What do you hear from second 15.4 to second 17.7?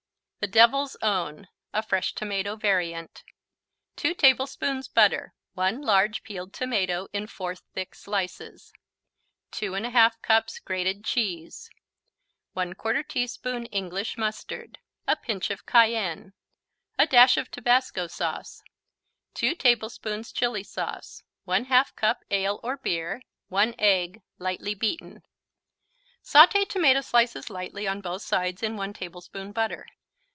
of cayenne A dash of